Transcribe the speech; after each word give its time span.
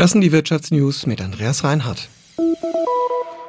Das 0.00 0.12
sind 0.12 0.22
die 0.22 0.32
Wirtschaftsnews 0.32 1.04
mit 1.04 1.20
Andreas 1.20 1.62
Reinhardt. 1.62 2.08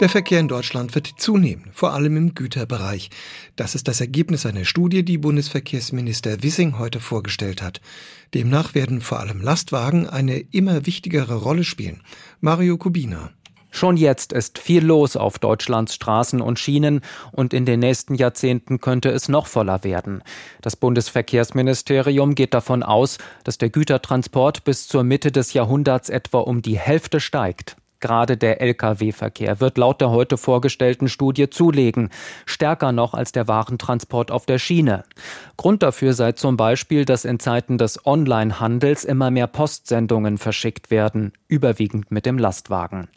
Der 0.00 0.08
Verkehr 0.08 0.40
in 0.40 0.48
Deutschland 0.48 0.92
wird 0.96 1.14
zunehmen, 1.16 1.70
vor 1.72 1.92
allem 1.92 2.16
im 2.16 2.34
Güterbereich. 2.34 3.10
Das 3.54 3.76
ist 3.76 3.86
das 3.86 4.00
Ergebnis 4.00 4.44
einer 4.44 4.64
Studie, 4.64 5.04
die 5.04 5.18
Bundesverkehrsminister 5.18 6.42
Wissing 6.42 6.80
heute 6.80 6.98
vorgestellt 6.98 7.62
hat. 7.62 7.80
Demnach 8.34 8.74
werden 8.74 9.02
vor 9.02 9.20
allem 9.20 9.40
Lastwagen 9.40 10.08
eine 10.08 10.38
immer 10.50 10.84
wichtigere 10.84 11.36
Rolle 11.36 11.62
spielen. 11.62 12.02
Mario 12.40 12.76
Kubina. 12.76 13.30
Schon 13.74 13.96
jetzt 13.96 14.34
ist 14.34 14.58
viel 14.58 14.84
los 14.84 15.16
auf 15.16 15.38
Deutschlands 15.38 15.94
Straßen 15.94 16.42
und 16.42 16.58
Schienen 16.58 17.00
und 17.32 17.54
in 17.54 17.64
den 17.64 17.80
nächsten 17.80 18.14
Jahrzehnten 18.14 18.80
könnte 18.80 19.08
es 19.08 19.30
noch 19.30 19.46
voller 19.46 19.82
werden. 19.82 20.22
Das 20.60 20.76
Bundesverkehrsministerium 20.76 22.34
geht 22.34 22.52
davon 22.52 22.82
aus, 22.82 23.16
dass 23.44 23.56
der 23.56 23.70
Gütertransport 23.70 24.64
bis 24.64 24.86
zur 24.88 25.04
Mitte 25.04 25.32
des 25.32 25.54
Jahrhunderts 25.54 26.10
etwa 26.10 26.40
um 26.40 26.60
die 26.60 26.78
Hälfte 26.78 27.18
steigt. 27.18 27.76
Gerade 28.02 28.36
der 28.36 28.60
Lkw-Verkehr 28.60 29.60
wird 29.60 29.78
laut 29.78 30.00
der 30.00 30.10
heute 30.10 30.36
vorgestellten 30.36 31.08
Studie 31.08 31.48
zulegen, 31.48 32.10
stärker 32.46 32.90
noch 32.90 33.14
als 33.14 33.30
der 33.30 33.46
Warentransport 33.46 34.32
auf 34.32 34.44
der 34.44 34.58
Schiene. 34.58 35.04
Grund 35.56 35.84
dafür 35.84 36.12
sei 36.12 36.32
zum 36.32 36.56
Beispiel, 36.56 37.04
dass 37.04 37.24
in 37.24 37.38
Zeiten 37.38 37.78
des 37.78 38.04
Onlinehandels 38.04 39.04
immer 39.04 39.30
mehr 39.30 39.46
Postsendungen 39.46 40.36
verschickt 40.36 40.90
werden, 40.90 41.32
überwiegend 41.46 42.10
mit 42.10 42.26
dem 42.26 42.38
Lastwagen. 42.38 43.08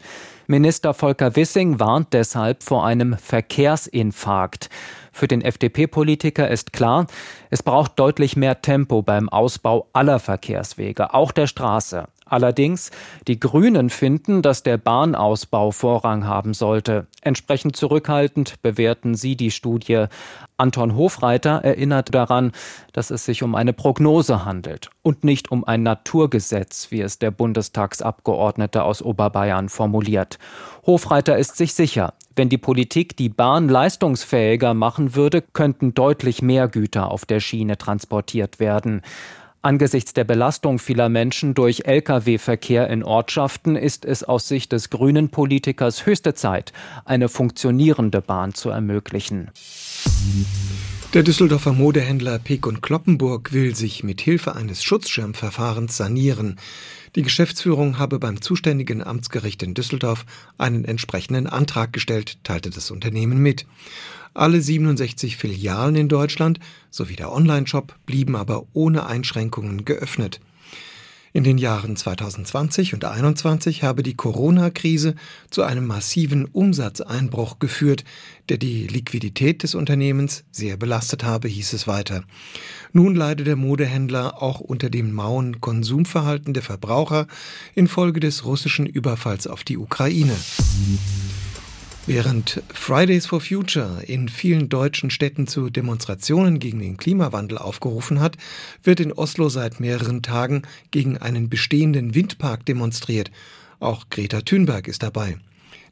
Minister 0.45 0.93
Volker 0.93 1.35
Wissing 1.35 1.79
warnt 1.79 2.13
deshalb 2.13 2.61
vor 2.61 2.85
einem 2.85 3.17
Verkehrsinfarkt. 3.17 4.69
Für 5.11 5.27
den 5.27 5.41
FDP-Politiker 5.41 6.47
ist 6.47 6.73
klar, 6.73 7.07
es 7.49 7.63
braucht 7.63 7.97
deutlich 7.97 8.35
mehr 8.35 8.61
Tempo 8.61 9.01
beim 9.01 9.29
Ausbau 9.29 9.87
aller 9.93 10.19
Verkehrswege, 10.19 11.15
auch 11.15 11.31
der 11.31 11.47
Straße. 11.47 12.05
Allerdings, 12.27 12.89
die 13.27 13.39
Grünen 13.39 13.91
finden, 13.91 14.41
dass 14.41 14.63
der 14.63 14.77
Bahnausbau 14.77 15.69
Vorrang 15.69 16.25
haben 16.25 16.55
sollte. 16.55 17.05
Entsprechend 17.21 17.75
zurückhaltend 17.75 18.61
bewerten 18.63 19.13
sie 19.13 19.35
die 19.35 19.51
Studie. 19.51 20.05
Anton 20.57 20.95
Hofreiter 20.95 21.61
erinnert 21.63 22.15
daran, 22.15 22.51
dass 22.93 23.11
es 23.11 23.25
sich 23.25 23.43
um 23.43 23.53
eine 23.53 23.73
Prognose 23.73 24.43
handelt 24.43 24.89
und 25.03 25.23
nicht 25.23 25.51
um 25.51 25.65
ein 25.65 25.83
Naturgesetz, 25.83 26.89
wie 26.89 27.01
es 27.01 27.19
der 27.19 27.29
Bundestagsabgeordnete 27.29 28.83
aus 28.83 29.03
Oberbayern 29.03 29.69
formuliert. 29.69 30.39
Hofreiter 30.85 31.37
ist 31.37 31.57
sich 31.57 31.75
sicher, 31.75 32.13
wenn 32.35 32.49
die 32.49 32.57
Politik 32.57 33.15
die 33.15 33.29
Bahn 33.29 33.69
leistungsfähiger 33.69 34.73
machen 34.73 35.15
würde, 35.15 35.41
könnten 35.41 35.93
deutlich 35.93 36.41
mehr 36.41 36.67
Güter 36.67 37.11
auf 37.11 37.25
der 37.25 37.39
Schiene 37.39 37.77
transportiert 37.77 38.59
werden. 38.59 39.03
Angesichts 39.65 40.13
der 40.13 40.25
Belastung 40.25 40.77
vieler 40.77 41.09
Menschen 41.09 41.55
durch 41.55 41.87
Lkw-Verkehr 41.87 42.87
in 42.87 43.03
Ortschaften 43.03 43.75
ist 43.75 44.05
es 44.05 44.23
aus 44.23 44.47
Sicht 44.47 44.71
des 44.71 44.91
grünen 44.91 45.29
Politikers 45.29 46.05
höchste 46.05 46.35
Zeit, 46.35 46.71
eine 47.03 47.29
funktionierende 47.29 48.21
Bahn 48.21 48.53
zu 48.53 48.69
ermöglichen. 48.69 49.49
Der 51.13 51.23
Düsseldorfer 51.23 51.71
Modehändler 51.71 52.39
Peek 52.39 52.67
und 52.67 52.81
Kloppenburg 52.81 53.53
will 53.53 53.73
sich 53.73 54.03
mit 54.03 54.19
Hilfe 54.19 54.55
eines 54.55 54.83
Schutzschirmverfahrens 54.83 55.95
sanieren. 55.95 56.57
Die 57.15 57.21
Geschäftsführung 57.21 57.97
habe 57.97 58.19
beim 58.19 58.41
zuständigen 58.41 59.01
Amtsgericht 59.01 59.63
in 59.63 59.73
Düsseldorf 59.73 60.25
einen 60.57 60.83
entsprechenden 60.83 61.47
Antrag 61.47 61.93
gestellt, 61.93 62.37
teilte 62.43 62.69
das 62.69 62.91
Unternehmen 62.91 63.37
mit. 63.37 63.65
Alle 64.33 64.59
67 64.59 65.37
Filialen 65.37 65.95
in 65.95 66.09
Deutschland 66.09 66.59
sowie 66.91 67.15
der 67.15 67.31
Onlineshop 67.31 67.95
blieben 68.05 68.35
aber 68.35 68.65
ohne 68.73 69.05
Einschränkungen 69.05 69.85
geöffnet. 69.85 70.41
In 71.35 71.43
den 71.43 71.57
Jahren 71.57 71.97
2020 71.97 72.93
und 72.93 73.01
2021 73.01 73.83
habe 73.83 74.03
die 74.03 74.15
Corona-Krise 74.15 75.15
zu 75.49 75.63
einem 75.63 75.85
massiven 75.85 76.45
Umsatzeinbruch 76.45 77.59
geführt, 77.59 78.05
der 78.47 78.57
die 78.57 78.87
Liquidität 78.87 79.61
des 79.61 79.75
Unternehmens 79.75 80.45
sehr 80.53 80.77
belastet 80.77 81.25
habe, 81.25 81.49
hieß 81.49 81.73
es 81.73 81.87
weiter. 81.87 82.23
Nun 82.93 83.15
leide 83.15 83.43
der 83.43 83.57
Modehändler 83.57 84.41
auch 84.41 84.61
unter 84.61 84.89
dem 84.89 85.11
mauen 85.11 85.59
Konsumverhalten 85.59 86.53
der 86.53 86.63
Verbraucher 86.63 87.27
infolge 87.73 88.21
des 88.21 88.45
russischen 88.45 88.85
Überfalls 88.85 89.45
auf 89.45 89.65
die 89.65 89.77
Ukraine. 89.77 90.37
Während 92.07 92.61
Fridays 92.71 93.25
for 93.25 93.41
Future 93.41 94.03
in 94.05 94.29
vielen 94.29 94.69
deutschen 94.69 95.09
Städten 95.09 95.47
zu 95.47 95.71
Demonstrationen 95.71 96.59
gegen 96.59 96.77
den 96.77 96.97
Klimawandel 96.97 97.57
aufgerufen 97.57 98.19
hat, 98.19 98.37
wird 98.83 98.99
in 98.99 99.11
Oslo 99.11 99.49
seit 99.49 99.79
mehreren 99.79 100.21
Tagen 100.21 100.61
gegen 100.91 101.17
einen 101.17 101.49
bestehenden 101.49 102.13
Windpark 102.13 102.63
demonstriert. 102.63 103.31
Auch 103.79 104.07
Greta 104.11 104.41
Thunberg 104.41 104.87
ist 104.87 105.01
dabei. 105.01 105.39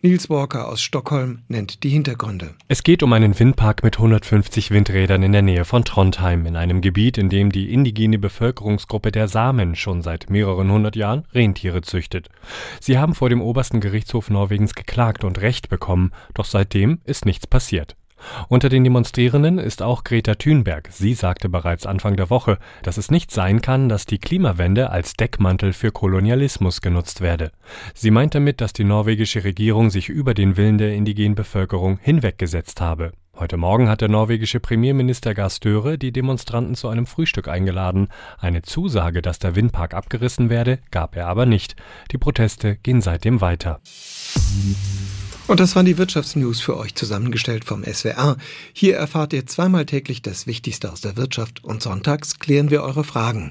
Nils 0.01 0.29
Walker 0.29 0.67
aus 0.67 0.81
Stockholm 0.81 1.43
nennt 1.47 1.83
die 1.83 1.89
Hintergründe. 1.89 2.55
Es 2.67 2.83
geht 2.83 3.03
um 3.03 3.13
einen 3.13 3.39
Windpark 3.39 3.83
mit 3.83 3.97
150 3.97 4.71
Windrädern 4.71 5.23
in 5.23 5.31
der 5.31 5.41
Nähe 5.41 5.65
von 5.65 5.85
Trondheim, 5.85 6.45
in 6.45 6.55
einem 6.55 6.81
Gebiet, 6.81 7.17
in 7.17 7.29
dem 7.29 7.51
die 7.51 7.73
indigene 7.73 8.19
Bevölkerungsgruppe 8.19 9.11
der 9.11 9.27
Samen 9.27 9.75
schon 9.75 10.01
seit 10.01 10.29
mehreren 10.29 10.71
hundert 10.71 10.95
Jahren 10.95 11.23
Rentiere 11.33 11.81
züchtet. 11.81 12.29
Sie 12.79 12.97
haben 12.97 13.15
vor 13.15 13.29
dem 13.29 13.41
obersten 13.41 13.79
Gerichtshof 13.79 14.29
Norwegens 14.29 14.75
geklagt 14.75 15.23
und 15.23 15.39
Recht 15.41 15.69
bekommen, 15.69 16.11
doch 16.33 16.45
seitdem 16.45 16.99
ist 17.05 17.25
nichts 17.25 17.47
passiert. 17.47 17.95
Unter 18.47 18.69
den 18.69 18.83
Demonstrierenden 18.83 19.59
ist 19.59 19.81
auch 19.81 20.03
Greta 20.03 20.35
Thunberg. 20.35 20.89
Sie 20.91 21.13
sagte 21.13 21.49
bereits 21.49 21.85
Anfang 21.85 22.15
der 22.15 22.29
Woche, 22.29 22.57
dass 22.81 22.97
es 22.97 23.11
nicht 23.11 23.31
sein 23.31 23.61
kann, 23.61 23.89
dass 23.89 24.05
die 24.05 24.19
Klimawende 24.19 24.89
als 24.89 25.13
Deckmantel 25.13 25.73
für 25.73 25.91
Kolonialismus 25.91 26.81
genutzt 26.81 27.21
werde. 27.21 27.51
Sie 27.93 28.11
meint 28.11 28.35
damit, 28.35 28.61
dass 28.61 28.73
die 28.73 28.83
norwegische 28.83 29.43
Regierung 29.43 29.89
sich 29.89 30.09
über 30.09 30.33
den 30.33 30.57
Willen 30.57 30.77
der 30.77 30.93
indigenen 30.93 31.35
Bevölkerung 31.35 31.99
hinweggesetzt 32.01 32.81
habe. 32.81 33.11
Heute 33.35 33.57
Morgen 33.57 33.89
hat 33.89 34.01
der 34.01 34.09
norwegische 34.09 34.59
Premierminister 34.59 35.33
Gahr 35.33 35.49
die 35.97 36.11
Demonstranten 36.11 36.75
zu 36.75 36.87
einem 36.87 37.07
Frühstück 37.07 37.47
eingeladen. 37.47 38.09
Eine 38.37 38.61
Zusage, 38.61 39.23
dass 39.23 39.39
der 39.39 39.55
Windpark 39.55 39.95
abgerissen 39.95 40.51
werde, 40.51 40.77
gab 40.91 41.15
er 41.15 41.27
aber 41.27 41.47
nicht. 41.47 41.75
Die 42.11 42.19
Proteste 42.19 42.75
gehen 42.75 43.01
seitdem 43.01 43.41
weiter. 43.41 43.81
Und 45.45 45.59
das 45.59 45.75
waren 45.75 45.85
die 45.85 45.97
Wirtschaftsnews 45.97 46.61
für 46.61 46.77
euch 46.77 46.95
zusammengestellt 46.95 47.65
vom 47.65 47.83
SWR. 47.83 48.37
Hier 48.71 48.95
erfahrt 48.95 49.33
ihr 49.33 49.45
zweimal 49.45 49.85
täglich 49.85 50.21
das 50.21 50.47
Wichtigste 50.47 50.91
aus 50.91 51.01
der 51.01 51.17
Wirtschaft 51.17 51.63
und 51.63 51.81
sonntags 51.81 52.39
klären 52.39 52.69
wir 52.71 52.81
eure 52.81 53.03
Fragen. 53.03 53.41